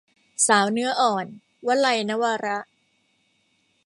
[0.47, 1.25] สาวเนื้ออ่อน-
[1.67, 2.57] วลัย นวาระ